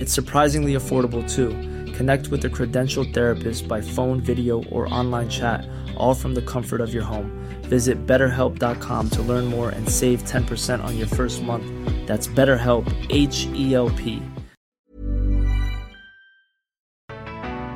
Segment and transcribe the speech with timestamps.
[0.00, 1.50] It's surprisingly affordable too.
[1.92, 6.80] Connect with a credentialed therapist by phone, video, or online chat, all from the comfort
[6.80, 7.30] of your home.
[7.68, 11.66] Visit betterhelp.com to learn more and save 10% on your first month.
[12.06, 14.22] That's BetterHelp, H E L P.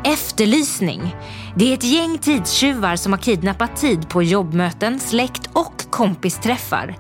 [0.05, 1.17] Efterlysning.
[1.57, 6.97] Det är ett gäng tidstjuvar som har kidnappat tid på jobbmöten, släkt och kompisträffar.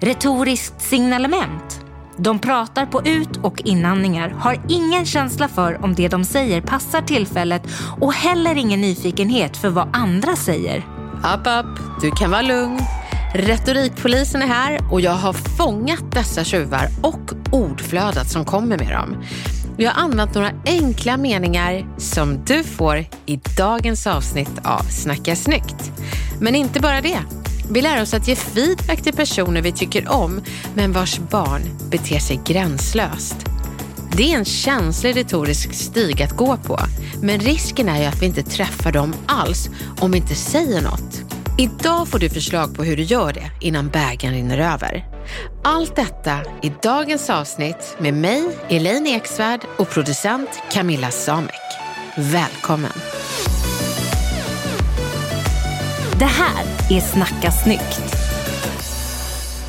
[0.00, 1.89] Retoriskt signalement.
[2.22, 7.02] De pratar på ut och inandningar, har ingen känsla för om det de säger passar
[7.02, 7.62] tillfället
[8.00, 10.86] och heller ingen nyfikenhet för vad andra säger.
[11.22, 11.66] App, app,
[12.00, 12.78] du kan vara lugn.
[13.34, 19.24] Retorikpolisen är här och jag har fångat dessa tjuvar och ordflödet som kommer med dem.
[19.76, 25.92] Jag har använt några enkla meningar som du får i dagens avsnitt av Snacka snyggt.
[26.40, 27.39] Men inte bara det.
[27.72, 30.40] Vi lär oss att ge feedback till personer vi tycker om
[30.74, 33.36] men vars barn beter sig gränslöst.
[34.16, 36.78] Det är en känslig retorisk stig att gå på.
[37.22, 41.20] Men risken är ju att vi inte träffar dem alls om vi inte säger något.
[41.58, 45.06] Idag får du förslag på hur du gör det innan bägaren rinner över.
[45.64, 51.54] Allt detta i dagens avsnitt med mig, Elaine Eksvärd och producent Camilla Samek.
[52.16, 52.92] Välkommen!
[56.20, 58.14] Det här är Snacka snyggt.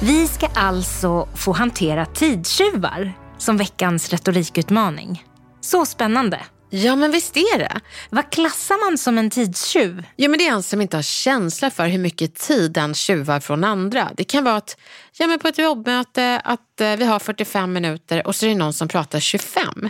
[0.01, 5.23] Vi ska alltså få hantera tidstjuvar som veckans retorikutmaning.
[5.61, 6.39] Så spännande.
[6.69, 7.79] Ja, men visst är det.
[8.09, 10.05] Vad klassar man som en tidstjuv?
[10.15, 13.39] Ja, men det är en som inte har känsla för hur mycket tid den tjuvar
[13.39, 14.11] från andra.
[14.17, 14.77] Det kan vara att
[15.17, 18.55] ja, men på ett jobbmöte att eh, vi har 45 minuter och så är det
[18.55, 19.89] någon som pratar 25.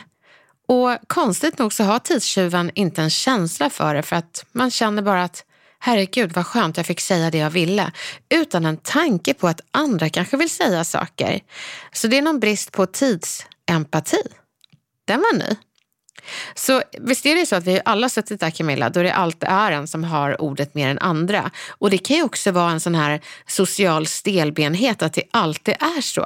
[0.68, 5.02] Och konstigt nog så har tidstjuven inte en känsla för det för att man känner
[5.02, 5.46] bara att
[5.82, 7.92] herregud vad skönt jag fick säga det jag ville.
[8.30, 11.40] Utan en tanke på att andra kanske vill säga saker.
[11.94, 14.24] Så det är någon brist på tidsempati.
[15.08, 15.56] Den var ny.
[16.56, 19.72] Så visst är det så att vi alla suttit där Camilla, då det alltid är
[19.72, 21.52] en som har ordet mer än andra.
[21.70, 26.02] Och det kan ju också vara en sån här social stelbenhet att det alltid är
[26.02, 26.26] så.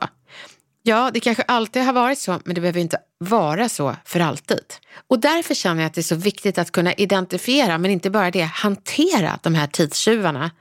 [0.87, 4.63] Ja, det kanske alltid har varit så, men det behöver inte vara så för alltid.
[5.07, 8.31] Och därför känner jag att det är så viktigt att kunna identifiera, men inte bara
[8.31, 10.51] det, hantera de här tidstjuvarna.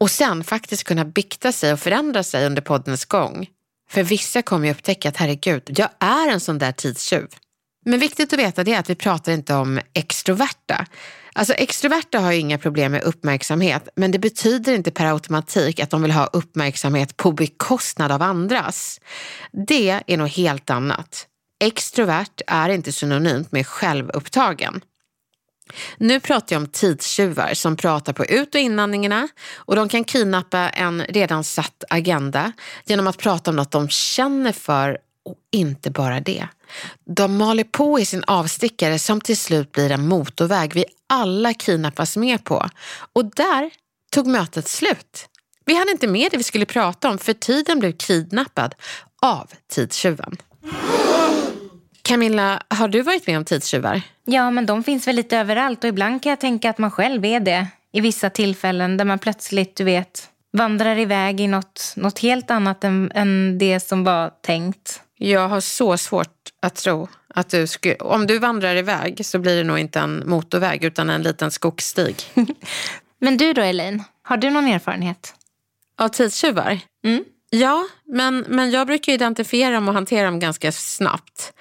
[0.00, 3.46] Och sen faktiskt kunna bikta sig och förändra sig under poddens gång.
[3.90, 7.28] För vissa kommer ju upptäcka att herregud, jag är en sån där tidstjuv.
[7.84, 10.86] Men viktigt att veta det är att vi pratar inte om extroverta.
[11.34, 15.90] Alltså extroverta har ju inga problem med uppmärksamhet, men det betyder inte per automatik att
[15.90, 19.00] de vill ha uppmärksamhet på bekostnad av andras.
[19.52, 21.26] Det är något helt annat.
[21.60, 24.80] Extrovert är inte synonymt med självupptagen.
[25.98, 30.58] Nu pratar jag om tidstjuvar som pratar på ut och inandningarna och de kan kidnappa
[30.58, 32.52] en redan satt agenda
[32.84, 36.48] genom att prata om något de känner för och inte bara det.
[37.16, 42.16] De maler på i sin avstickare som till slut blir en motorväg vi alla kidnappas
[42.16, 42.68] med på.
[43.12, 43.70] Och där
[44.10, 45.28] tog mötet slut.
[45.64, 48.74] Vi hade inte med det vi skulle prata om för tiden blev kidnappad
[49.22, 50.36] av tidstjuven.
[52.02, 54.02] Camilla, har du varit med om tidstjuvar?
[54.24, 57.24] Ja, men de finns väl lite överallt och ibland kan jag tänka att man själv
[57.24, 62.18] är det i vissa tillfällen där man plötsligt, du vet, vandrar iväg i något, något
[62.18, 65.02] helt annat än, än det som var tänkt.
[65.18, 67.94] Jag har så svårt att tro att du skulle...
[67.94, 72.16] Om du vandrar iväg så blir det nog inte en motorväg utan en liten skogsstig.
[73.18, 74.04] Men du då, Elaine?
[74.22, 75.34] Har du någon erfarenhet?
[75.98, 76.80] Av tidstjuvar?
[77.04, 77.24] Mm.
[77.50, 81.52] Ja, men, men jag brukar identifiera dem och hantera dem ganska snabbt.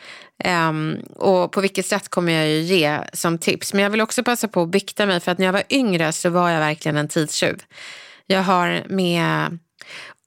[0.45, 3.73] Um, och på vilket sätt kommer jag ju ge som tips.
[3.73, 6.11] Men jag vill också passa på att bikta mig för att när jag var yngre
[6.11, 7.63] så var jag verkligen en tidstjuv.
[8.25, 9.59] Jag har med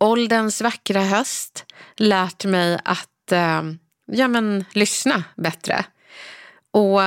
[0.01, 1.65] ålderns vackra höst
[1.97, 3.63] lärt mig att uh,
[4.13, 5.85] ja, men, lyssna bättre.
[6.71, 7.01] Och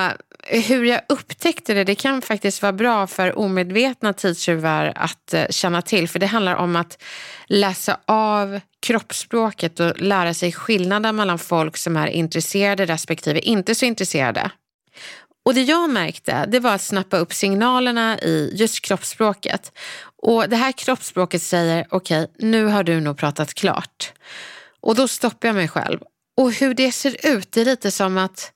[0.47, 5.81] hur jag upptäckte det, det kan faktiskt vara bra för omedvetna tidstjuvar att eh, känna
[5.81, 6.09] till.
[6.09, 7.03] För det handlar om att
[7.47, 13.85] läsa av kroppsspråket och lära sig skillnaden mellan folk som är intresserade respektive inte så
[13.85, 14.51] intresserade.
[15.45, 19.71] Och det jag märkte det var att snappa upp signalerna i just kroppsspråket.
[20.21, 24.13] Och det här kroppsspråket säger, okej, okay, nu har du nog pratat klart.
[24.81, 25.99] Och då stoppar jag mig själv.
[26.37, 28.51] Och hur det ser ut, det är lite som att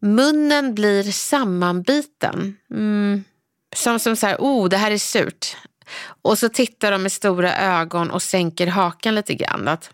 [0.00, 2.56] munnen blir sammanbiten.
[2.70, 3.24] Mm.
[3.76, 5.56] Som, som så här, oh det här är surt.
[6.22, 9.68] Och så tittar de med stora ögon och sänker hakan lite grann.
[9.68, 9.90] Att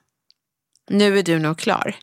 [0.91, 1.97] nu är du nog klar.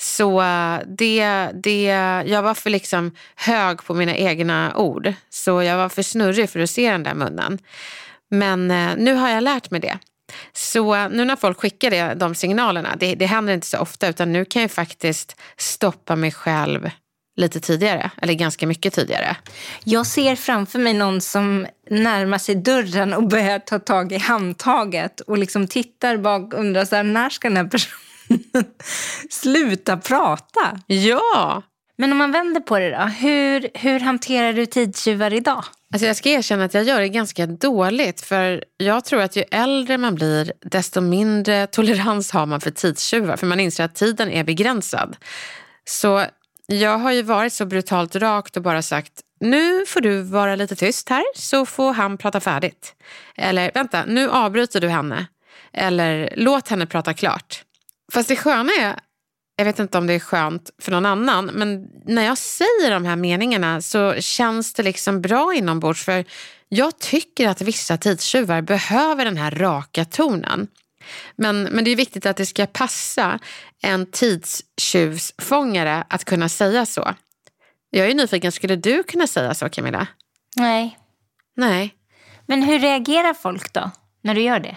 [0.00, 1.84] Så eh, det, det,
[2.26, 5.12] jag var för liksom hög på mina egna ord.
[5.30, 7.58] Så jag var för snurrig för att se den där munnen.
[8.28, 9.98] Men eh, nu har jag lärt mig det.
[10.52, 14.32] Så nu när folk skickar det, de signalerna, det, det händer inte så ofta utan
[14.32, 16.90] nu kan jag faktiskt stoppa mig själv
[17.36, 19.36] lite tidigare, eller ganska mycket tidigare.
[19.84, 25.20] Jag ser framför mig någon som närmar sig dörren och börjar ta tag i handtaget
[25.20, 28.64] och liksom tittar bak och undrar så här, när ska den här personen
[29.30, 30.80] sluta prata?
[30.86, 31.62] Ja!
[31.96, 35.64] Men om man vänder på det då, hur, hur hanterar du tidstjuvar idag?
[35.92, 39.44] Alltså jag ska erkänna att jag gör det ganska dåligt för jag tror att ju
[39.50, 44.30] äldre man blir desto mindre tolerans har man för tidstjuvar för man inser att tiden
[44.30, 45.16] är begränsad.
[45.84, 46.24] Så
[46.66, 50.76] jag har ju varit så brutalt rakt och bara sagt nu får du vara lite
[50.76, 52.94] tyst här så får han prata färdigt.
[53.36, 55.26] Eller vänta, nu avbryter du henne.
[55.72, 57.64] Eller låt henne prata klart.
[58.12, 58.96] Fast det sköna är,
[59.60, 63.04] jag vet inte om det är skönt för någon annan, men när jag säger de
[63.04, 66.24] här meningarna så känns det liksom bra inombords för
[66.68, 70.68] jag tycker att vissa tidstjuvar behöver den här raka tonen.
[71.36, 73.38] Men, men det är viktigt att det ska passa
[73.82, 77.14] en tidstjuvsfångare att kunna säga så.
[77.90, 80.06] Jag är nyfiken, skulle du kunna säga så Camilla?
[80.56, 80.98] Nej.
[81.56, 81.94] Nej.
[82.46, 83.90] Men hur reagerar folk då
[84.22, 84.76] när du gör det?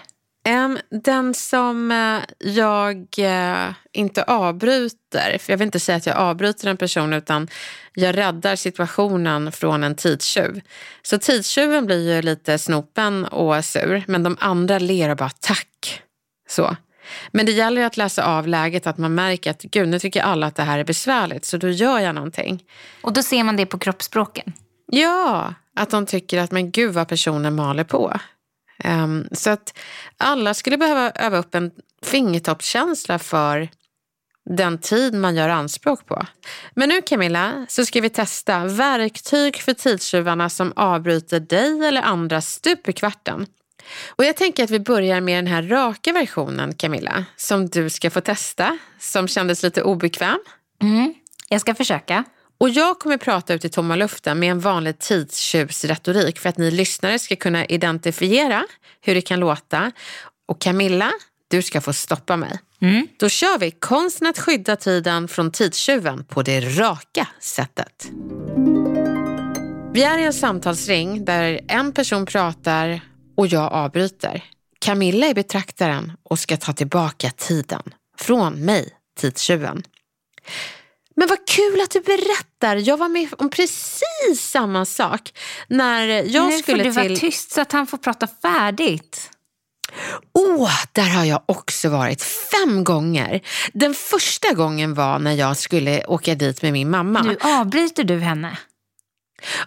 [0.90, 6.68] Den som eh, jag eh, inte avbryter, för jag vill inte säga att jag avbryter
[6.68, 7.48] en person utan
[7.94, 10.60] jag räddar situationen från en tidstjuv.
[11.02, 16.02] Så tidstjuven blir ju lite snopen och sur men de andra ler och bara tack.
[16.48, 16.76] Så.
[17.32, 20.46] Men det gäller att läsa av läget, att man märker att gud nu tycker alla
[20.46, 22.64] att det här är besvärligt så då gör jag någonting.
[23.02, 24.52] Och då ser man det på kroppsspråken?
[24.86, 28.20] Ja, att de tycker att men gud vad personen maler på.
[28.84, 29.78] Um, så att
[30.16, 31.70] alla skulle behöva öva upp en
[32.02, 33.68] fingertoppskänsla för
[34.50, 36.26] den tid man gör anspråk på.
[36.74, 42.40] Men nu Camilla så ska vi testa verktyg för tidstjuvarna som avbryter dig eller andra
[42.40, 43.46] stup i kvarten.
[44.08, 48.10] Och jag tänker att vi börjar med den här raka versionen Camilla som du ska
[48.10, 50.38] få testa som kändes lite obekväm.
[50.82, 51.14] Mm,
[51.48, 52.24] jag ska försöka.
[52.58, 56.70] Och jag kommer prata ut i tomma luften med en vanlig tidstjuvsretorik för att ni
[56.70, 58.64] lyssnare ska kunna identifiera
[59.00, 59.92] hur det kan låta.
[60.46, 61.12] Och Camilla,
[61.48, 62.58] du ska få stoppa mig.
[62.80, 63.06] Mm.
[63.16, 68.10] Då kör vi konsten att skydda tiden från tidstjuven på det raka sättet.
[69.92, 73.00] Vi är i en samtalsring där en person pratar
[73.36, 74.44] och jag avbryter.
[74.78, 77.82] Camilla är betraktaren och ska ta tillbaka tiden
[78.18, 79.82] från mig, tidstjuven.
[81.16, 82.76] Men vad kul att du berättar.
[82.76, 85.32] Jag var med om precis samma sak.
[85.68, 87.08] När jag nu skulle får du till...
[87.08, 89.30] vara tyst så att han får prata färdigt.
[90.32, 93.40] Åh, oh, där har jag också varit fem gånger.
[93.72, 97.22] Den första gången var när jag skulle åka dit med min mamma.
[97.22, 98.58] Nu avbryter du henne.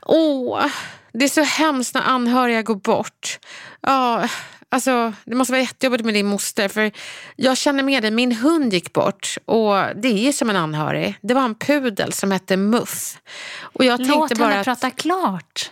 [0.02, 0.72] Åh, oh,
[1.14, 3.40] det är så hemskt när anhöriga går bort.
[3.82, 4.30] Ja,
[4.72, 6.92] Alltså, det måste vara jättejobbigt med din moster för
[7.36, 11.16] jag känner med dig, min hund gick bort och det är ju som en anhörig.
[11.22, 13.18] Det var en pudel som hette Muff.
[13.60, 14.66] Och jag Låt tänkte bara henne att...
[14.66, 15.72] prata klart.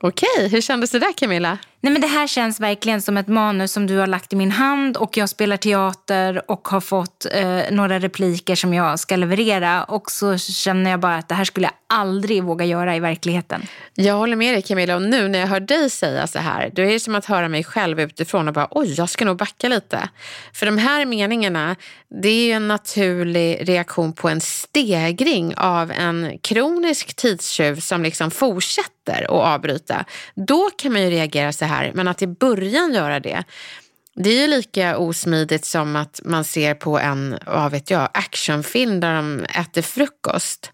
[0.00, 1.58] Okej, hur kändes det där Camilla?
[1.80, 4.50] Nej, men det här känns verkligen som ett manus som du har lagt i min
[4.50, 9.84] hand och jag spelar teater och har fått eh, några repliker som jag ska leverera
[9.84, 13.62] och så känner jag bara att det här skulle jag aldrig våga göra i verkligheten.
[13.94, 16.82] Jag håller med dig Camilla och nu när jag hör dig säga så här då
[16.82, 19.68] är det som att höra mig själv utifrån och bara oj, jag ska nog backa
[19.68, 20.08] lite.
[20.52, 21.76] För de här meningarna
[22.22, 28.30] det är ju en naturlig reaktion på en stegring av en kronisk tidstjuv som liksom
[28.30, 30.04] fortsätter att avbryta.
[30.34, 33.44] Då kan man ju reagera så här, men att i början göra det
[34.20, 39.00] det är ju lika osmidigt som att man ser på en vad vet jag, actionfilm
[39.00, 40.72] där de äter frukost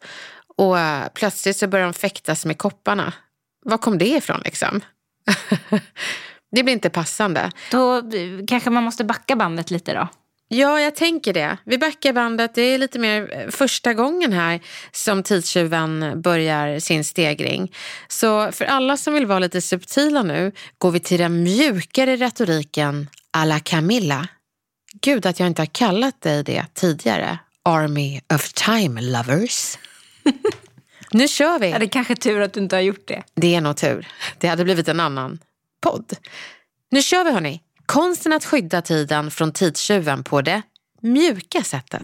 [0.56, 0.76] och
[1.14, 3.12] plötsligt så börjar de fäktas med kopparna.
[3.64, 4.80] Var kom det ifrån liksom?
[6.52, 7.50] det blir inte passande.
[7.70, 8.02] Då
[8.48, 10.08] kanske man måste backa bandet lite då.
[10.48, 11.56] Ja, jag tänker det.
[11.64, 12.54] Vi backar bandet.
[12.54, 14.60] Det är lite mer eh, första gången här
[14.92, 17.72] som tidstjuven börjar sin stegring.
[18.08, 23.08] Så för alla som vill vara lite subtila nu går vi till den mjukare retoriken
[23.32, 24.28] à la Camilla.
[25.02, 27.38] Gud att jag inte har kallat dig det tidigare.
[27.62, 29.78] Army of time lovers.
[31.12, 31.70] nu kör vi.
[31.70, 33.22] Ja, det är kanske tur att du inte har gjort det.
[33.34, 34.08] Det är nog tur.
[34.38, 35.38] Det hade blivit en annan
[35.80, 36.12] podd.
[36.90, 37.60] Nu kör vi hörni.
[37.86, 40.62] Konsten att skydda tiden från tidstjuven på det
[41.02, 42.02] mjuka sättet.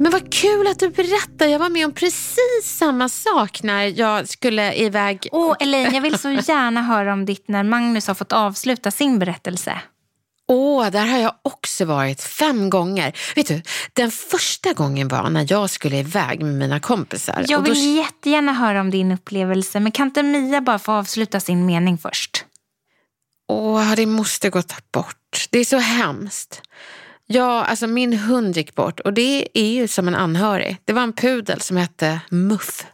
[0.00, 1.46] Men vad kul att du berättar.
[1.46, 5.28] Jag var med om precis samma sak när jag skulle iväg.
[5.32, 9.18] Åh, Elaine, jag vill så gärna höra om ditt när Magnus har fått avsluta sin
[9.18, 9.80] berättelse.
[10.50, 13.12] Åh, där har jag också varit fem gånger.
[13.36, 17.44] Vet du, den första gången var när jag skulle iväg med mina kompisar.
[17.48, 20.92] Jag Och då- vill jättegärna höra om din upplevelse, men kan inte Mia bara få
[20.92, 22.44] avsluta sin mening först?
[23.48, 25.46] Åh, det måste gått bort.
[25.50, 26.62] Det är så hemskt.
[27.26, 30.76] Ja, alltså min hund gick bort och det är ju som en anhörig.
[30.84, 32.86] Det var en pudel som hette Muff.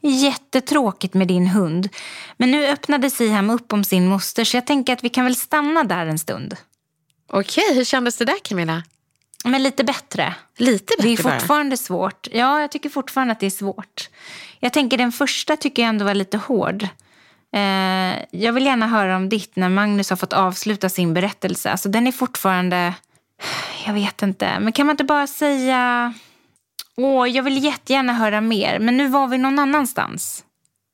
[0.00, 1.88] Jättetråkigt med din hund.
[2.36, 5.36] Men nu öppnade Siham upp om sin moster så jag tänker att vi kan väl
[5.36, 6.56] stanna där en stund.
[7.32, 8.82] Okej, hur kändes det där Camilla?
[9.44, 10.34] Men lite bättre.
[10.56, 11.38] Lite bättre Det är bara.
[11.38, 12.28] fortfarande svårt.
[12.32, 14.08] Ja, jag tycker fortfarande att det är svårt.
[14.60, 16.88] Jag tänker den första tycker jag ändå var lite hård.
[17.52, 21.70] Eh, jag vill gärna höra om ditt när Magnus har fått avsluta sin berättelse.
[21.70, 22.94] Alltså den är fortfarande,
[23.86, 26.14] jag vet inte, men kan man inte bara säga,
[26.96, 30.44] åh jag vill jättegärna höra mer, men nu var vi någon annanstans.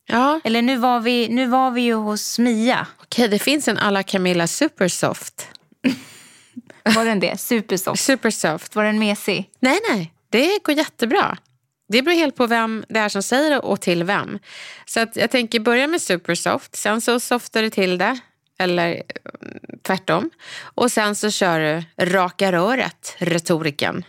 [0.08, 2.86] Ja, Eller nu var vi, nu var vi ju hos Mia.
[3.02, 5.48] okej, det finns en alla Camilla Supersoft.
[6.94, 7.40] Var den det?
[7.40, 8.02] Supersoft.
[8.02, 8.76] Supersoft.
[8.76, 9.50] Var den mesig?
[9.60, 11.38] Nej, nej, det går jättebra.
[11.88, 14.38] Det beror helt på vem det är som säger det och till vem.
[14.86, 18.18] Så att jag tänker börja med supersoft, sen så softar du till det.
[18.58, 19.02] Eller eh,
[19.82, 20.30] tvärtom.
[20.60, 24.04] Och sen så kör du raka röret, retoriken.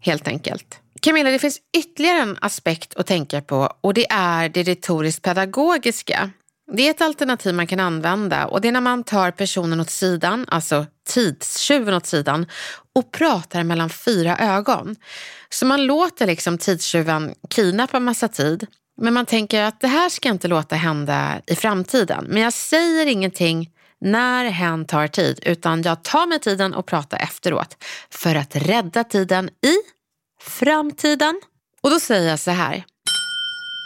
[0.00, 0.78] Helt enkelt.
[1.00, 6.30] Camilla, det finns ytterligare en aspekt att tänka på och det är det retoriskt pedagogiska.
[6.76, 9.90] Det är ett alternativ man kan använda och det är när man tar personen åt
[9.90, 12.46] sidan, alltså tidstjuven åt sidan
[12.94, 14.96] och pratar mellan fyra ögon.
[15.50, 18.66] Så man låter liksom tidstjuven kidnappa massa tid
[19.00, 22.26] men man tänker att det här ska inte låta hända i framtiden.
[22.28, 27.18] Men jag säger ingenting när hen tar tid utan jag tar mig tiden och pratar
[27.18, 29.74] efteråt för att rädda tiden i
[30.42, 31.40] framtiden.
[31.80, 32.84] Och då säger jag så här.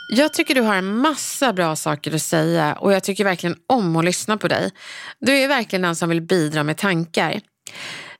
[0.09, 3.97] Jag tycker du har en massa bra saker att säga och jag tycker verkligen om
[3.97, 4.71] att lyssna på dig.
[5.19, 7.41] Du är verkligen den som vill bidra med tankar.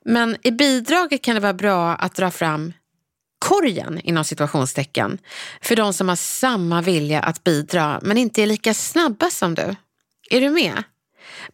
[0.05, 2.73] Men i bidraget kan det vara bra att dra fram
[3.39, 5.17] korgen inom situationstecken
[5.61, 9.75] för de som har samma vilja att bidra men inte är lika snabba som du.
[10.29, 10.83] Är du med?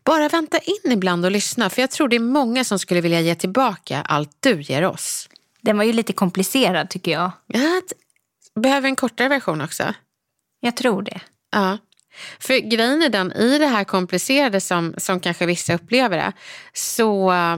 [0.03, 3.21] Bara vänta in ibland och lyssna för jag tror det är många som skulle vilja
[3.21, 5.29] ge tillbaka allt du ger oss.
[5.61, 7.31] Den var ju lite komplicerad tycker jag.
[7.47, 7.83] Jag
[8.61, 9.93] behöver en kortare version också.
[10.63, 11.21] Jag tror det.
[11.51, 11.77] Ja.
[12.39, 16.33] För grejen är den, i det här komplicerade som, som kanske vissa upplever det,
[16.73, 17.57] så eh,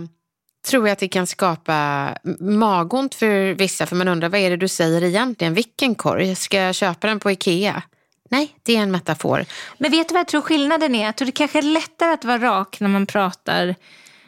[0.67, 2.09] tror jag att det kan skapa
[2.39, 3.85] magont för vissa.
[3.85, 5.53] För man undrar, vad är det du säger egentligen?
[5.53, 6.35] Vilken korg?
[6.35, 7.83] Ska jag köpa den på Ikea?
[8.29, 9.45] Nej, det är en metafor.
[9.77, 11.05] Men vet du vad jag tror skillnaden är?
[11.05, 13.75] Jag tror det kanske är lättare att vara rak när man pratar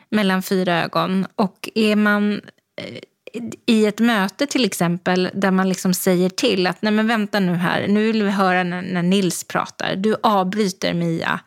[0.10, 1.28] mellan fyra ögon.
[1.36, 2.42] Och är man
[2.82, 3.00] eh,
[3.66, 7.54] i ett möte till exempel där man liksom säger till att nej men vänta nu
[7.54, 9.96] här, nu vill vi höra när, när Nils pratar.
[9.96, 11.40] Du avbryter Mia.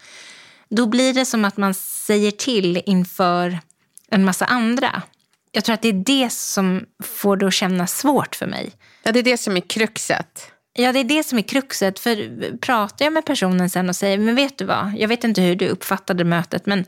[0.68, 3.58] Då blir det som att man säger till inför
[4.10, 5.02] en massa andra.
[5.52, 8.72] Jag tror att det är det som får det att kännas svårt för mig.
[9.02, 10.52] Ja, det är det som är kruxet.
[10.72, 11.98] Ja, det är det som är kruxet.
[11.98, 15.42] För pratar jag med personen sen och säger, men vet du vad, jag vet inte
[15.42, 16.84] hur du uppfattade mötet, men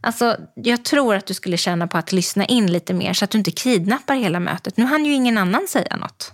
[0.00, 3.30] alltså, jag tror att du skulle känna på att lyssna in lite mer så att
[3.30, 4.76] du inte kidnappar hela mötet.
[4.76, 6.32] Nu hann ju ingen annan säga något.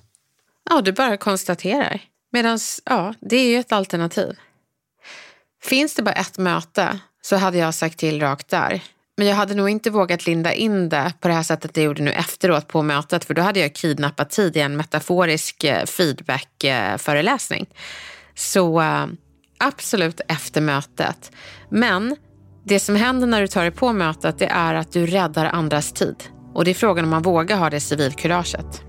[0.71, 2.01] Ja, du bara konstaterar.
[2.33, 4.37] Medan, ja, det är ju ett alternativ.
[5.63, 8.83] Finns det bara ett möte så hade jag sagt till rakt där.
[9.17, 12.03] Men jag hade nog inte vågat linda in det på det här sättet jag gjorde
[12.03, 17.67] nu efteråt på mötet för då hade jag kidnappat tid i en metaforisk eh, feedback-föreläsning.
[17.71, 17.77] Eh,
[18.35, 19.07] så eh,
[19.59, 21.33] absolut efter mötet.
[21.69, 22.17] Men
[22.69, 25.93] det som händer när du tar dig på mötet det är att du räddar andras
[25.93, 26.17] tid.
[26.55, 28.83] Och det är frågan om man vågar ha det civilkuraget.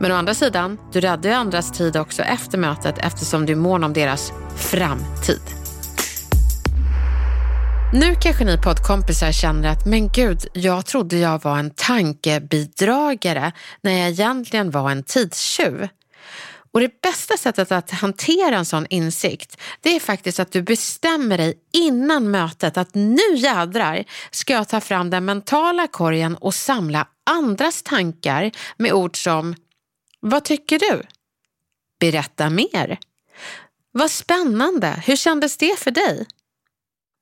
[0.00, 3.56] Men å andra sidan, du räddar ju andras tid också efter mötet eftersom du är
[3.56, 5.40] mån om deras framtid.
[7.92, 13.92] Nu kanske ni poddkompisar känner att men gud, jag trodde jag var en tankebidragare när
[13.92, 15.88] jag egentligen var en tidstjuv.
[16.74, 21.38] Och det bästa sättet att hantera en sån insikt, det är faktiskt att du bestämmer
[21.38, 27.08] dig innan mötet att nu jädrar ska jag ta fram den mentala korgen och samla
[27.30, 29.54] andras tankar med ord som
[30.20, 31.02] Vad tycker du?
[32.00, 32.98] Berätta mer.
[33.92, 36.26] Vad spännande, hur kändes det för dig?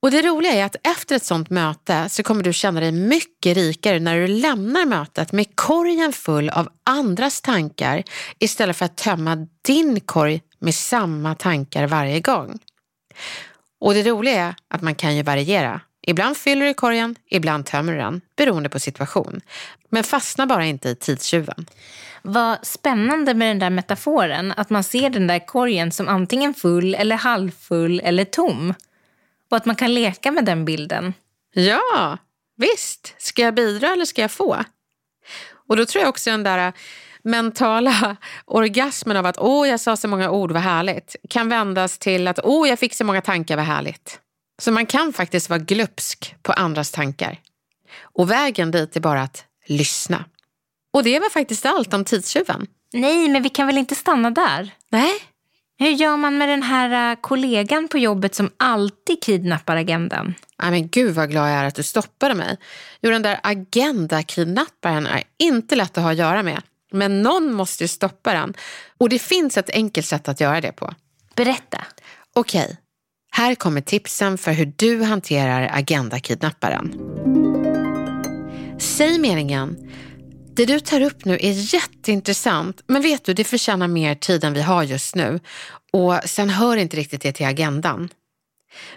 [0.02, 3.56] Och det roliga är att efter ett sånt möte så kommer du känna dig mycket
[3.56, 8.02] rikare när du lämnar mötet med korgen full av andras tankar
[8.38, 12.58] istället för att tömma din korg med samma tankar varje gång.
[13.80, 15.80] Och det roliga är att man kan ju variera.
[16.06, 19.40] Ibland fyller du korgen, ibland tömmer du den, beroende på situation.
[19.88, 21.66] Men fastna bara inte i tidstjuven.
[22.22, 26.94] Vad spännande med den där metaforen, att man ser den där korgen som antingen full
[26.94, 28.74] eller halvfull eller tom.
[29.52, 31.14] Och att man kan leka med den bilden.
[31.54, 32.18] Ja,
[32.56, 33.14] visst.
[33.18, 34.64] Ska jag bidra eller ska jag få?
[35.68, 36.72] Och då tror jag också den där
[37.22, 42.28] mentala orgasmen av att åh, jag sa så många ord, vad härligt, kan vändas till
[42.28, 44.20] att åh, jag fick så många tankar, vad härligt.
[44.62, 47.40] Så man kan faktiskt vara glupsk på andras tankar.
[48.02, 50.24] Och vägen dit är bara att lyssna.
[50.92, 52.66] Och det var faktiskt allt om tidstjuven.
[52.92, 54.70] Nej, men vi kan väl inte stanna där?
[54.90, 55.12] Nej,
[55.78, 60.34] Hur gör man med den här äh, kollegan på jobbet som alltid kidnappar agendan?
[60.62, 62.56] Nej, men gud vad glad jag är att du stoppade mig.
[63.00, 66.62] Jo, den där agenda-kidnapparen är inte lätt att ha att göra med.
[66.92, 68.54] Men någon måste ju stoppa den.
[68.98, 70.94] Och det finns ett enkelt sätt att göra det på.
[71.34, 71.84] Berätta.
[72.34, 72.76] Okej,
[73.30, 76.92] här kommer tipsen för hur du hanterar agenda-kidnapparen.
[78.80, 79.92] Säg meningen.
[80.62, 84.52] Det du tar upp nu är jätteintressant, men vet du, det förtjänar mer tid än
[84.52, 85.40] vi har just nu.
[85.92, 88.08] Och sen hör inte riktigt det till agendan.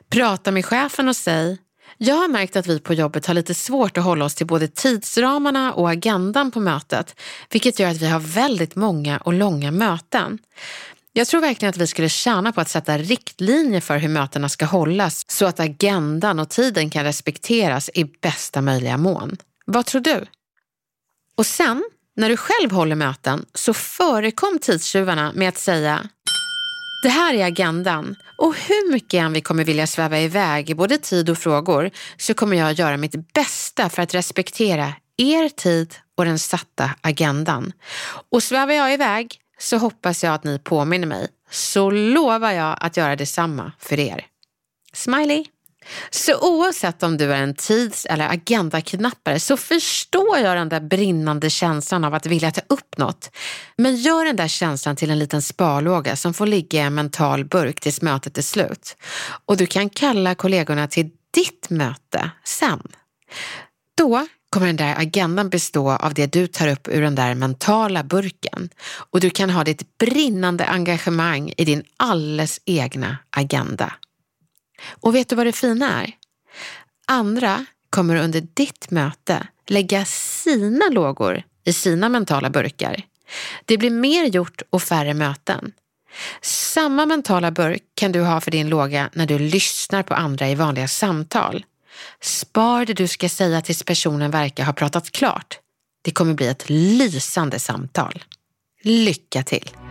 [0.10, 1.58] Prata med chefen och säg,
[1.98, 4.68] jag har märkt att vi på jobbet har lite svårt att hålla oss till både
[4.68, 7.20] tidsramarna och agendan på mötet,
[7.50, 10.40] vilket gör att vi har väldigt många och långa möten.
[11.14, 14.66] Jag tror verkligen att vi skulle tjäna på att sätta riktlinjer för hur mötena ska
[14.66, 19.38] hållas så att agendan och tiden kan respekteras i bästa möjliga mån.
[19.66, 20.26] Vad tror du?
[21.36, 21.84] Och sen,
[22.16, 26.10] när du själv håller möten, så förekom tidstjuvarna med att säga
[27.04, 30.98] det här är agendan och hur mycket än vi kommer vilja sväva iväg i både
[30.98, 36.26] tid och frågor så kommer jag göra mitt bästa för att respektera er tid och
[36.26, 37.74] den satta agendan.
[38.32, 42.98] Och svävar jag iväg så hoppas jag att ni påminner mig, så lovar jag att
[42.98, 44.26] göra detsamma för er.
[44.94, 45.46] Smiley!
[46.10, 51.50] Så oavsett om du är en tids eller agendaknappare så förstår jag den där brinnande
[51.50, 53.32] känslan av att vilja ta upp något.
[53.78, 57.46] Men gör den där känslan till en liten sparlåga som får ligga i en mental
[57.46, 58.96] burk tills mötet är slut.
[59.46, 62.82] Och du kan kalla kollegorna till ditt möte sen.
[63.98, 68.04] Då kommer den där agendan bestå av det du tar upp ur den där mentala
[68.04, 68.70] burken
[69.12, 73.94] och du kan ha ditt brinnande engagemang i din alldeles egna agenda.
[74.90, 76.12] Och vet du vad det fina är?
[77.08, 83.02] Andra kommer under ditt möte lägga sina lågor i sina mentala burkar.
[83.66, 85.72] Det blir mer gjort och färre möten.
[86.42, 90.56] Samma mentala burk kan du ha för din låga när du lyssnar på andra i
[90.56, 91.66] vanliga samtal.
[92.22, 95.60] Spar det du ska säga tills personen verkar ha pratat klart.
[96.02, 98.24] Det kommer bli ett lysande samtal.
[98.84, 99.85] Lycka till!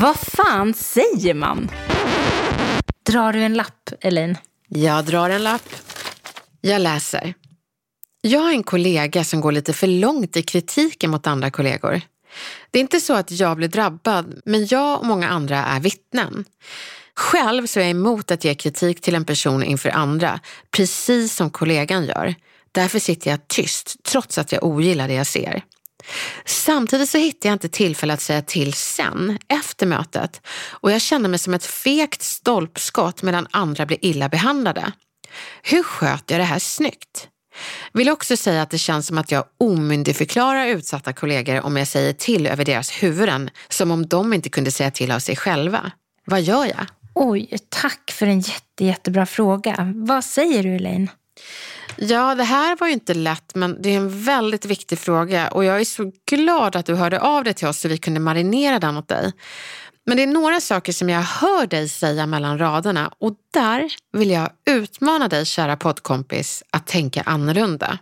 [0.00, 1.70] Vad fan säger man?
[3.06, 4.38] Drar du en lapp, Elaine?
[4.68, 5.68] Jag drar en lapp.
[6.60, 7.34] Jag läser.
[8.20, 12.00] Jag har en kollega som går lite för långt i kritiken mot andra kollegor.
[12.70, 16.44] Det är inte så att jag blir drabbad, men jag och många andra är vittnen.
[17.14, 21.50] Själv så är jag emot att ge kritik till en person inför andra, precis som
[21.50, 22.34] kollegan gör.
[22.72, 25.62] Därför sitter jag tyst, trots att jag ogillar det jag ser.
[26.44, 30.40] Samtidigt så hittar jag inte tillfälle att säga till sen, efter mötet.
[30.70, 34.92] Och jag känner mig som ett fegt stolpskott medan andra blir illa behandlade.
[35.62, 37.28] Hur sköt jag det här snyggt?
[37.92, 42.12] Vill också säga att det känns som att jag omyndigförklarar utsatta kollegor om jag säger
[42.12, 45.92] till över deras huvuden, som om de inte kunde säga till av sig själva.
[46.24, 46.86] Vad gör jag?
[47.14, 49.92] Oj, tack för en jätte, jättebra fråga.
[49.94, 51.10] Vad säger du, Elaine?
[51.96, 55.64] Ja, det här var ju inte lätt, men det är en väldigt viktig fråga och
[55.64, 58.78] jag är så glad att du hörde av dig till oss så vi kunde marinera
[58.78, 59.32] den åt dig.
[60.06, 64.30] Men det är några saker som jag hör dig säga mellan raderna och där vill
[64.30, 67.98] jag utmana dig, kära poddkompis, att tänka annorlunda.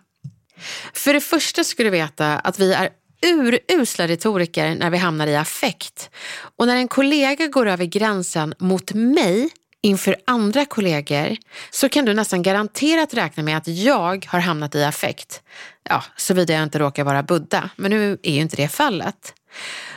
[0.93, 2.89] För det första ska du veta att vi är
[3.27, 6.11] urusla retoriker när vi hamnar i affekt.
[6.57, 9.51] Och när en kollega går över gränsen mot mig
[9.87, 11.37] inför andra kollegor
[11.71, 15.43] så kan du nästan garanterat räkna med att jag har hamnat i affekt.
[15.83, 19.35] Ja, såvida jag inte råkar vara Buddha, men nu är ju inte det fallet.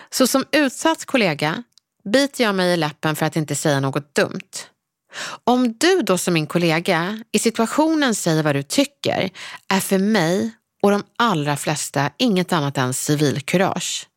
[0.09, 1.63] Så som utsatt kollega
[2.03, 4.51] biter jag mig i läppen för att inte säga något dumt.
[5.43, 9.29] Om du då som min kollega i situationen säger vad du tycker
[9.67, 14.07] är för mig och de allra flesta inget annat än civilkurage.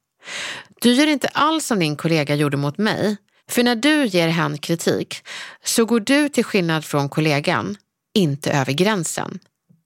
[0.81, 3.17] Du gör inte alls som din kollega gjorde mot mig,
[3.51, 5.27] för när du ger hen kritik
[5.65, 7.77] så går du till skillnad från kollegan
[8.15, 9.39] inte över gränsen.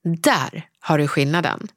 [0.04, 1.68] Där har du skillnaden.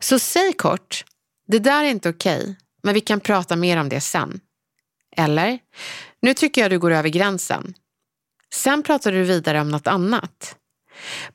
[0.00, 1.04] Så säg kort,
[1.48, 4.40] det där är inte okej, okay, men vi kan prata mer om det sen.
[5.16, 5.58] Eller,
[6.22, 7.74] nu tycker jag du går över gränsen.
[8.54, 10.56] Sen pratar du vidare om något annat.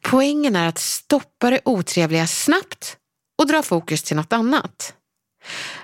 [0.01, 2.97] Poängen är att stoppa det otrevliga snabbt
[3.37, 4.93] och dra fokus till något annat.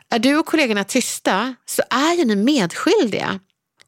[0.09, 3.39] Är du och kollegorna tysta så är ju ni medskyldiga.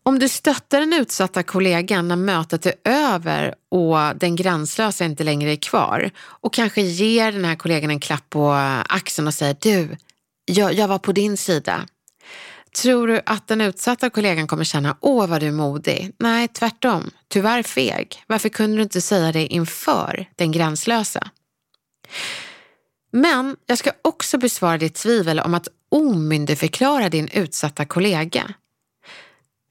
[0.03, 5.51] Om du stöttar den utsatta kollegan när mötet är över och den gränslösa inte längre
[5.51, 8.51] är kvar och kanske ger den här kollegan en klapp på
[8.89, 9.97] axeln och säger du,
[10.45, 11.87] jag, jag var på din sida.
[12.75, 16.11] Tror du att den utsatta kollegan kommer känna, åh vad du är modig?
[16.17, 17.11] Nej, tvärtom.
[17.27, 18.23] Tyvärr feg.
[18.27, 21.29] Varför kunde du inte säga det inför den gränslösa?
[23.11, 28.53] Men jag ska också besvara ditt tvivel om att omyndigförklara din utsatta kollega.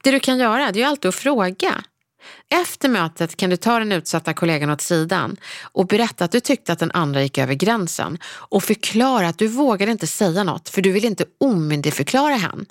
[0.03, 1.83] Det du kan göra det är alltid att fråga.
[2.49, 6.73] Efter mötet kan du ta den utsatta kollegan åt sidan och berätta att du tyckte
[6.73, 10.81] att den andra gick över gränsen och förklara att du vågade inte säga något för
[10.81, 12.65] du vill inte omyndigförklara henne.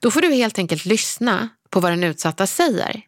[0.00, 3.02] Då får du helt enkelt lyssna på vad den utsatta säger.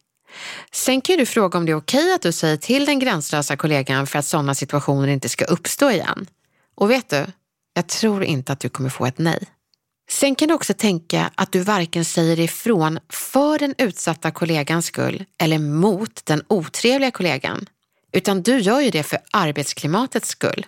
[0.72, 4.06] Sen kan du fråga om det är okej att du säger till den gränslösa kollegan
[4.06, 6.26] för att sådana situationer inte ska uppstå igen.
[6.74, 7.26] Och vet du,
[7.74, 9.46] jag tror inte att du kommer få ett nej.
[10.10, 15.24] Sen kan du också tänka att du varken säger ifrån för den utsatta kollegans skull
[15.38, 17.66] eller mot den otrevliga kollegan,
[18.12, 20.66] utan du gör ju det för arbetsklimatets skull.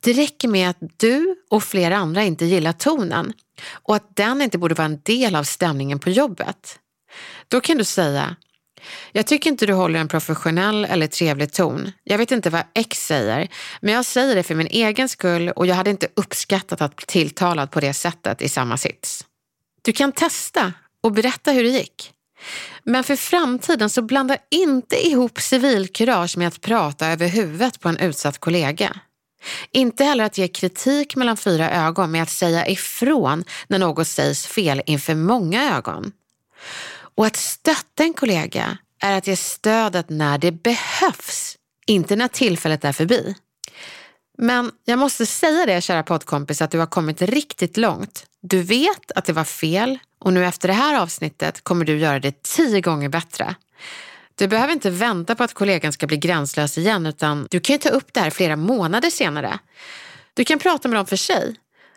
[0.00, 3.32] Det räcker med att du och flera andra inte gillar tonen
[3.72, 6.78] och att den inte borde vara en del av stämningen på jobbet.
[7.48, 8.36] Då kan du säga,
[9.12, 11.92] jag tycker inte du håller en professionell eller trevlig ton.
[12.04, 13.48] Jag vet inte vad X säger,
[13.80, 17.06] men jag säger det för min egen skull och jag hade inte uppskattat att bli
[17.06, 19.24] tilltalad på det sättet i samma sits.
[19.82, 22.10] Du kan testa och berätta hur det gick.
[22.82, 27.98] Men för framtiden så blanda inte ihop civilkurage med att prata över huvudet på en
[27.98, 28.96] utsatt kollega.
[29.72, 34.46] Inte heller att ge kritik mellan fyra ögon med att säga ifrån när något sägs
[34.46, 36.12] fel inför många ögon.
[37.16, 42.84] Och att stötta en kollega är att ge stödet när det behövs, inte när tillfället
[42.84, 43.34] är förbi.
[44.38, 48.26] Men jag måste säga det, kära poddkompis, att du har kommit riktigt långt.
[48.40, 52.18] Du vet att det var fel och nu efter det här avsnittet kommer du göra
[52.18, 53.54] det tio gånger bättre.
[54.34, 57.88] Du behöver inte vänta på att kollegan ska bli gränslös igen utan du kan ta
[57.88, 59.58] upp det här flera månader senare.
[60.34, 61.56] Du kan prata med dem för sig.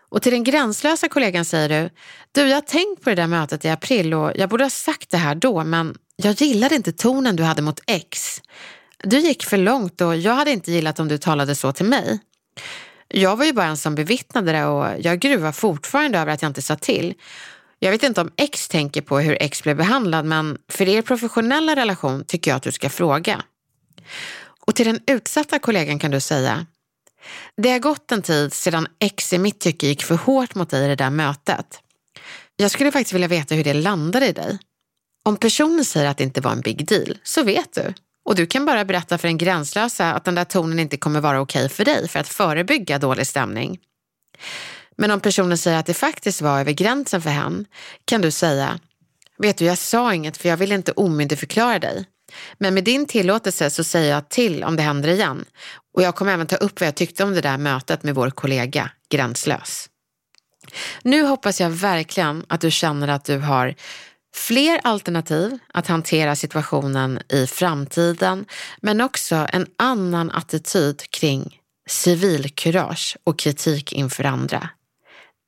[0.10, 1.90] Och till den gränslösa kollegan säger du,
[2.32, 5.10] du jag har tänkt på det där mötet i april och jag borde ha sagt
[5.10, 8.42] det här då men jag gillade inte tonen du hade mot X.
[9.04, 12.20] Du gick för långt och jag hade inte gillat om du talade så till mig.
[13.08, 16.50] Jag var ju bara en som bevittnade det och jag gruvar fortfarande över att jag
[16.50, 17.14] inte sa till.
[17.80, 21.76] Jag vet inte om X tänker på hur X blev behandlad men för er professionella
[21.76, 23.44] relation tycker jag att du ska fråga.
[24.60, 26.66] Och till den utsatta kollegan kan du säga
[27.58, 30.86] det har gått en tid sedan X i mitt tycke gick för hårt mot dig
[30.86, 31.80] i det där mötet.
[32.56, 34.60] Jag skulle faktiskt vilja veta hur det landade i dig.
[35.26, 37.94] Om personen säger att det inte var en big deal så vet du.
[38.26, 41.42] Och du kan bara berätta för den gränslösa att den där tonen inte kommer vara
[41.42, 43.80] okej för dig för att förebygga dålig stämning.
[44.98, 47.66] Men om personen säger att det faktiskt var över gränsen för henne
[48.06, 48.80] kan du säga,
[49.38, 52.06] vet du jag sa inget för jag vill inte omyndigförklara dig.
[52.58, 55.46] Men med din tillåtelse så säger jag till om det händer igen.
[55.96, 58.30] Och jag kommer även ta upp vad jag tyckte om det där mötet med vår
[58.30, 59.90] kollega Gränslös.
[61.04, 63.76] Nu hoppas jag verkligen att du känner att du har
[64.36, 68.46] fler alternativ att hantera situationen i framtiden,
[68.82, 71.60] men också en annan attityd kring
[71.90, 74.70] civilkurage och kritik inför andra.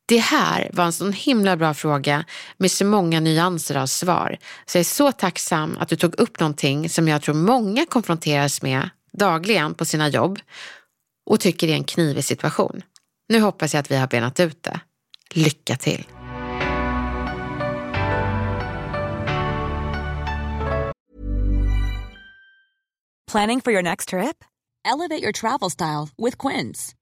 [0.09, 2.25] Det här var en sån himla bra fråga
[2.57, 4.37] med så många nyanser av svar.
[4.65, 8.61] Så jag är så tacksam att du tog upp någonting som jag tror många konfronteras
[8.61, 10.39] med dagligen på sina jobb
[11.29, 12.81] och tycker är en knivig situation.
[13.27, 14.79] Nu hoppas jag att vi har benat ut det.
[15.33, 16.07] Lycka till!
[23.31, 24.43] Planning for your next trip?
[24.85, 26.98] Elevate your travel style with Quince.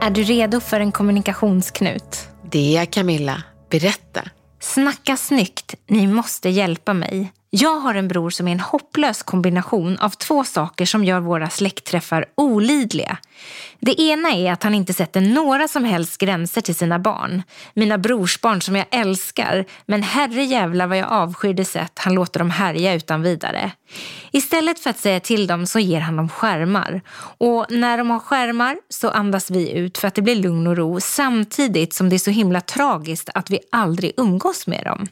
[0.00, 2.28] Är du redo för en kommunikationsknut?
[2.50, 3.42] Det är Camilla.
[3.70, 4.22] Berätta.
[4.60, 7.32] Snacka snyggt, ni måste hjälpa mig.
[7.58, 11.50] Jag har en bror som är en hopplös kombination av två saker som gör våra
[11.50, 13.18] släktträffar olidliga.
[13.80, 17.42] Det ena är att han inte sätter några som helst gränser till sina barn.
[17.74, 22.38] Mina brorsbarn som jag älskar, men herre jävla vad jag avskyr det sätt han låter
[22.38, 23.70] dem härja utan vidare.
[24.30, 27.00] Istället för att säga till dem så ger han dem skärmar.
[27.38, 30.76] Och när de har skärmar så andas vi ut för att det blir lugn och
[30.76, 35.08] ro samtidigt som det är så himla tragiskt att vi aldrig umgås med dem.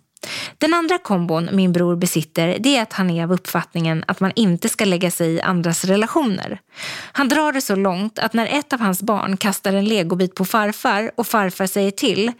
[0.58, 4.32] Den andra kombon min bror besitter det är att han är av uppfattningen att man
[4.36, 6.60] inte ska lägga sig i andras relationer.
[7.12, 10.44] Han drar det så långt att när ett av hans barn kastar en legobit på
[10.44, 12.32] farfar och farfar säger till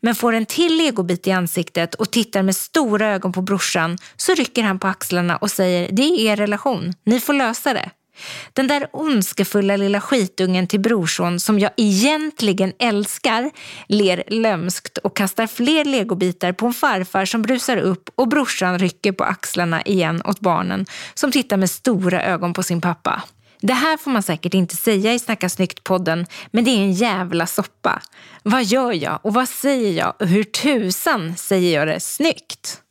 [0.00, 4.34] men får en till legobit i ansiktet och tittar med stora ögon på brorsan så
[4.34, 7.90] rycker han på axlarna och säger det är er relation, ni får lösa det.
[8.52, 13.50] Den där ondskefulla lilla skitungen till brorson som jag egentligen älskar
[13.88, 19.12] ler lömskt och kastar fler legobitar på en farfar som brusar upp och brorsan rycker
[19.12, 23.22] på axlarna igen åt barnen som tittar med stora ögon på sin pappa.
[23.60, 27.46] Det här får man säkert inte säga i Snacka snyggt-podden, men det är en jävla
[27.46, 28.02] soppa.
[28.42, 32.82] Vad gör jag och vad säger jag och hur tusan säger jag det snyggt?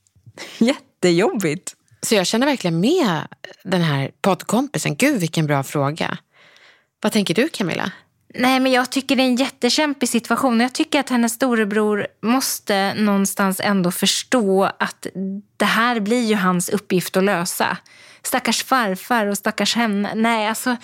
[0.58, 1.76] Jättejobbigt.
[2.06, 3.22] Så jag känner verkligen med
[3.64, 4.96] den här poddkompisen.
[4.96, 6.18] Gud vilken bra fråga.
[7.02, 7.92] Vad tänker du Camilla?
[8.34, 10.60] Nej, men jag tycker det är en jättekämpig situation.
[10.60, 15.08] Jag tycker att hennes storebror måste någonstans ändå förstå att
[15.58, 17.78] det här blir ju hans uppgift att lösa.
[18.24, 20.12] Stackars farfar och stackars henne.
[20.16, 20.76] Nej, alltså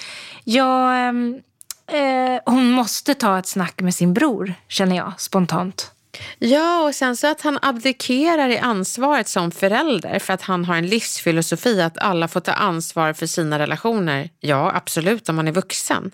[0.43, 1.07] jag...
[1.07, 1.41] Ehm,
[1.88, 5.91] eh, hon måste ta ett snack med sin bror, känner jag spontant.
[6.39, 10.76] Ja, och sen så att han abdikerar i ansvaret som förälder för att han har
[10.76, 14.30] en livsfilosofi att alla får ta ansvar för sina relationer.
[14.39, 16.12] Ja, absolut om man är vuxen.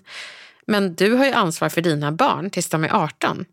[0.66, 3.44] Men du har ju ansvar för dina barn tills de är 18.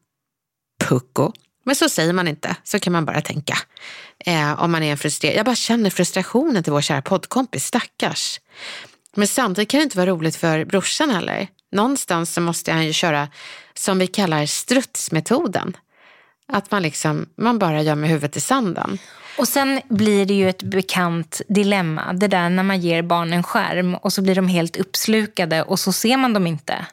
[0.83, 1.31] Pucko.
[1.65, 3.57] Men så säger man inte, så kan man bara tänka.
[4.19, 5.37] Eh, om man är frustrerad.
[5.37, 8.39] Jag bara känner frustrationen till vår kära poddkompis, stackars.
[9.15, 11.47] Men samtidigt kan det inte vara roligt för brorsan heller.
[11.71, 13.27] Någonstans så måste han ju köra
[13.73, 15.77] som vi kallar strutsmetoden.
[16.47, 18.97] Att man liksom, man bara gör med huvudet i sanden.
[19.37, 22.13] Och sen blir det ju ett bekant dilemma.
[22.13, 25.79] Det där när man ger barn en skärm och så blir de helt uppslukade och
[25.79, 26.85] så ser man dem inte.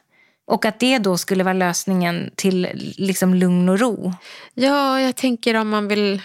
[0.45, 4.13] Och att det då skulle vara lösningen till liksom lugn och ro.
[4.53, 6.21] Ja, jag tänker om man vill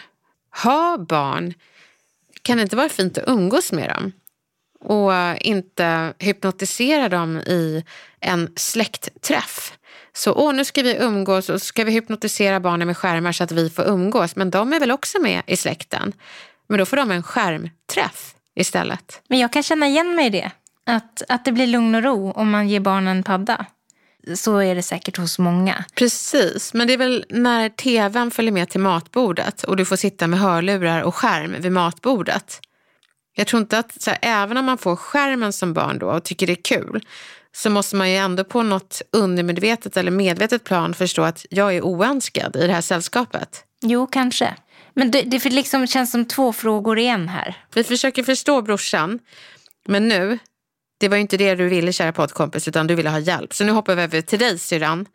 [0.62, 1.54] ha barn,
[2.42, 4.12] kan det inte vara fint att umgås med dem?
[4.80, 7.84] Och inte hypnotisera dem i
[8.20, 9.72] en släktträff.
[10.12, 13.52] Så åh, nu ska vi umgås och ska vi hypnotisera barnen med skärmar så att
[13.52, 14.36] vi får umgås.
[14.36, 16.12] Men de är väl också med i släkten.
[16.68, 19.22] Men då får de en skärmträff istället.
[19.28, 20.50] Men jag kan känna igen mig i det.
[20.86, 23.66] Att, att det blir lugn och ro om man ger barnen padda.
[24.34, 25.84] Så är det säkert hos många.
[25.94, 30.26] Precis, men det är väl när tvn följer med till matbordet och du får sitta
[30.26, 32.60] med hörlurar och skärm vid matbordet.
[33.34, 36.46] Jag tror inte att, här, även om man får skärmen som barn då och tycker
[36.46, 37.04] det är kul,
[37.58, 41.82] så måste man ju ändå på något undermedvetet eller medvetet plan förstå att jag är
[41.82, 43.64] oönskad i det här sällskapet.
[43.82, 44.54] Jo, kanske.
[44.94, 47.56] Men det, det liksom känns som två frågor i en här.
[47.74, 49.18] Vi försöker förstå brorsan,
[49.88, 50.38] men nu,
[51.00, 53.54] det var ju inte det du ville kära poddkompis, utan du ville ha hjälp.
[53.54, 55.06] Så nu hoppar vi över till dig syrran.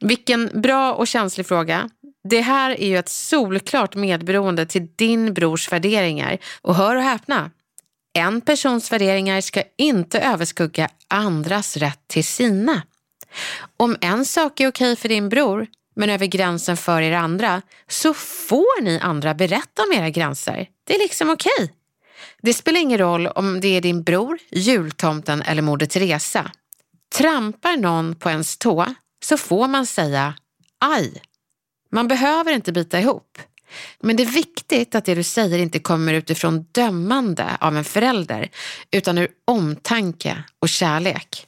[0.00, 1.90] Vilken bra och känslig fråga.
[2.28, 6.38] Det här är ju ett solklart medberoende till din brors värderingar.
[6.62, 7.50] Och hör och häpna,
[8.12, 12.82] en persons värderingar ska inte överskugga andras rätt till sina.
[13.76, 18.14] Om en sak är okej för din bror, men över gränsen för er andra, så
[18.14, 20.68] får ni andra berätta om era gränser.
[20.84, 21.74] Det är liksom okej.
[22.42, 26.50] Det spelar ingen roll om det är din bror, jultomten eller Moder Teresa.
[27.14, 28.94] Trampar någon på ens tå
[29.24, 30.34] så får man säga
[30.78, 31.22] aj.
[31.92, 33.38] Man behöver inte bita ihop.
[34.00, 38.48] Men det är viktigt att det du säger inte kommer utifrån dömande av en förälder,
[38.90, 41.46] utan ur omtanke och kärlek.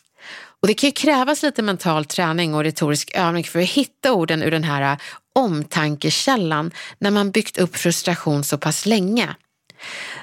[0.63, 4.43] Och det kan ju krävas lite mental träning och retorisk övning för att hitta orden
[4.43, 4.97] ur den här
[5.35, 9.35] omtankekällan när man byggt upp frustration så pass länge.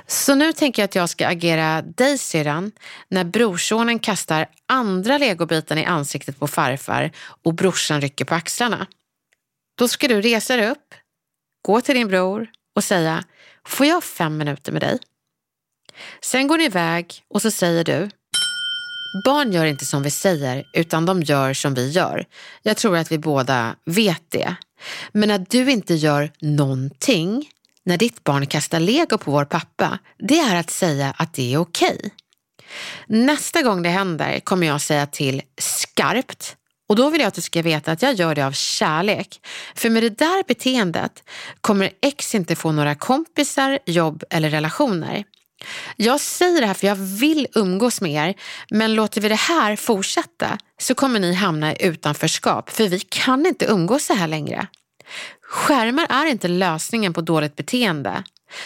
[0.08, 2.72] Så nu tänker jag att jag ska agera dig syrran
[3.10, 7.12] när brorsonen kastar andra legobiten i ansiktet på farfar
[7.44, 8.88] och brorsan rycker på axlarna.
[9.78, 10.94] Då ska du resa dig upp,
[11.62, 13.24] gå till din bror och säga,
[13.66, 15.00] får jag fem minuter med dig?
[16.22, 18.10] Sen går ni iväg och så säger du,
[19.26, 22.26] barn gör inte som vi säger utan de gör som vi gör.
[22.62, 24.56] Jag tror att vi båda vet det.
[25.12, 27.50] Men att du inte gör någonting
[27.84, 31.58] när ditt barn kastar lego på vår pappa, det är att säga att det är
[31.58, 31.98] okej.
[31.98, 32.10] Okay.
[33.08, 36.56] Nästa gång det händer kommer jag säga till skarpt
[36.90, 39.42] och då vill jag att du ska veta att jag gör det av kärlek.
[39.76, 41.24] För med det där beteendet
[41.62, 45.24] kommer ex inte få några kompisar, jobb eller relationer.
[45.96, 48.36] Jag säger det här för jag vill umgås med er,
[48.70, 53.46] men låter vi det här fortsätta så kommer ni hamna i utanförskap, för vi kan
[53.46, 54.68] inte umgås så här längre.
[55.42, 58.24] Skärmar är inte lösningen på dåligt beteende.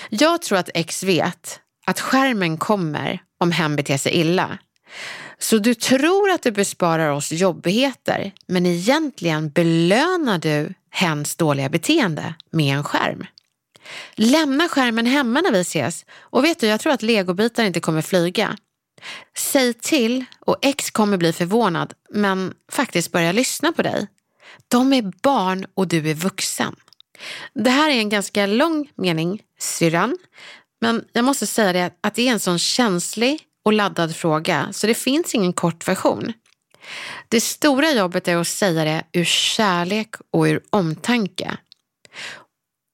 [0.09, 4.57] Jag tror att X vet att skärmen kommer om hen beter sig illa.
[5.39, 12.34] Så du tror att du besparar oss jobbigheter, men egentligen belönar du hens dåliga beteende
[12.52, 13.26] med en skärm.
[14.15, 18.02] Lämna skärmen hemma när vi ses och vet du, jag tror att legobitar inte kommer
[18.02, 18.58] flyga.
[19.38, 24.08] Säg till och X kommer bli förvånad, men faktiskt börja lyssna på dig.
[24.67, 26.76] De är barn och du är vuxen.
[27.54, 30.17] Det här är en ganska lång mening, syrran,
[30.82, 34.88] men jag måste säga det att det är en sån känslig och laddad fråga så
[34.88, 36.34] det finns ingen kort version.
[37.28, 41.58] Det stora jobbet är att säga det ur kärlek och ur omtanke.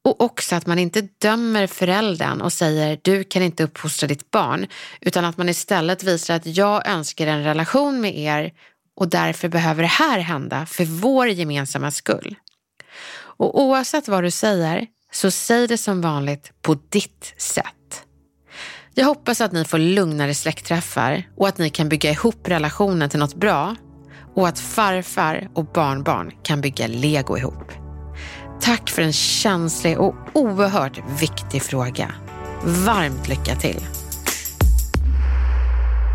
[0.03, 4.67] Och också att man inte dömer föräldern och säger du kan inte uppfostra ditt barn
[5.01, 8.53] utan att man istället visar att jag önskar en relation med er
[8.95, 12.35] och därför behöver det här hända för vår gemensamma skull.
[13.11, 18.05] Och oavsett vad du säger så säg det som vanligt på ditt sätt.
[18.99, 23.19] Jag hoppas att ni får lugnare släktträffar och att ni kan bygga ihop relationen till
[23.19, 23.75] något bra
[24.35, 27.71] och att farfar och barnbarn kan bygga lego ihop.
[28.61, 32.11] Tack för en känslig och oerhört viktig fråga.
[32.63, 33.85] Varmt lycka till!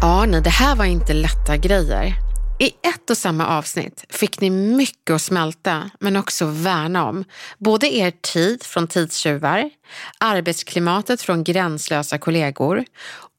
[0.01, 2.24] Ja, nej, det här var inte lätta grejer.
[2.59, 7.25] I ett och samma avsnitt fick ni mycket att smälta men också värna om.
[7.59, 9.71] Både er tid från tidstjuvar,
[10.19, 12.85] arbetsklimatet från gränslösa kollegor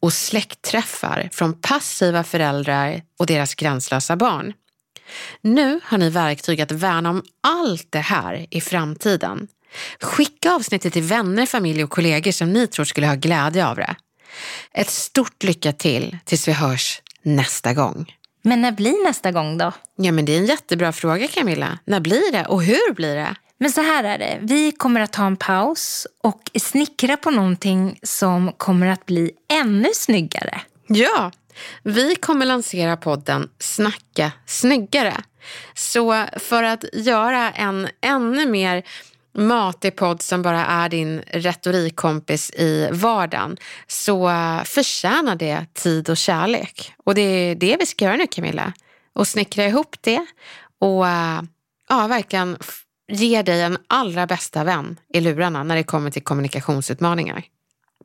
[0.02, 4.54] och släktträffar från passiva föräldrar och deras gränslösa barn.
[5.42, 9.48] Nu har ni verktyg att värna om allt det här i framtiden.
[10.02, 13.96] Skicka avsnittet till vänner, familj och kollegor som ni tror skulle ha glädje av det.
[14.74, 18.06] Ett stort lycka till tills vi hörs nästa gång.
[18.46, 19.72] Men när blir nästa gång då?
[19.96, 21.80] Ja, men det är en jättebra fråga Camilla.
[21.86, 23.36] När blir det och hur blir det?
[23.58, 28.00] Men så här är det, vi kommer att ta en paus och snickra på någonting
[28.04, 30.62] som kommer att bli ännu snyggare.
[30.88, 31.32] Ja,
[31.84, 35.14] vi kommer lansera podden Snacka snyggare.
[35.74, 38.84] Så för att göra en ännu mer
[39.36, 46.18] matig podd som bara är din retorikkompis i vardagen så eh, förtjänar det tid och
[46.18, 46.94] kärlek.
[47.04, 48.74] Och det är det vi ska göra nu Camilla.
[49.14, 50.26] Och snickra ihop det
[50.80, 51.42] och eh,
[51.90, 52.58] ja, verkligen
[53.12, 57.44] ge dig en allra bästa vän i lurarna när det kommer till kommunikationsutmaningar.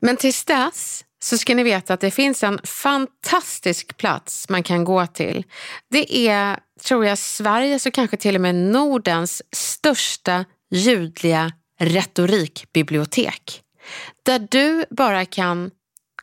[0.01, 4.83] Men tills dess så ska ni veta att det finns en fantastisk plats man kan
[4.83, 5.43] gå till.
[5.89, 13.61] Det är, tror jag, Sveriges och kanske till och med Nordens största ljudliga retorikbibliotek.
[14.23, 15.71] Där du bara kan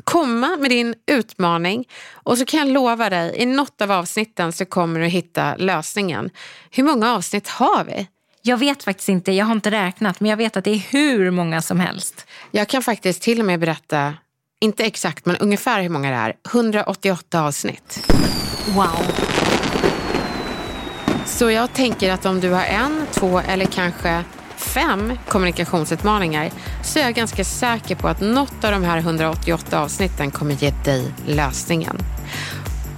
[0.04, 4.64] komma med din utmaning och så kan jag lova dig, i något av avsnitten så
[4.64, 6.30] kommer du hitta lösningen.
[6.70, 8.08] Hur många avsnitt har vi?
[8.42, 11.30] Jag vet faktiskt inte, jag har inte räknat, men jag vet att det är hur
[11.30, 12.26] många som helst.
[12.50, 14.14] Jag kan faktiskt till och med berätta,
[14.60, 16.34] inte exakt, men ungefär hur många det är.
[16.52, 18.12] 188 avsnitt.
[18.74, 19.06] Wow.
[21.26, 24.24] Så jag tänker att om du har en, två eller kanske
[24.78, 26.50] fem kommunikationsutmaningar
[26.82, 30.70] så är jag ganska säker på att något av de här 188 avsnitten kommer ge
[30.84, 31.98] dig lösningen.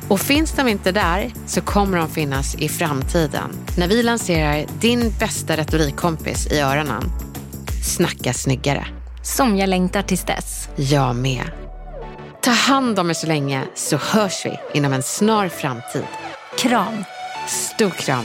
[0.09, 5.13] Och finns de inte där så kommer de finnas i framtiden när vi lanserar din
[5.21, 7.03] bästa retorikkompis i öronen.
[7.97, 8.87] Snacka snyggare.
[9.23, 10.69] Som jag längtar tills dess.
[10.77, 11.45] Jag med.
[12.43, 16.05] Ta hand om er så länge så hörs vi inom en snar framtid.
[16.59, 17.05] Kram.
[17.49, 18.25] Stor kram.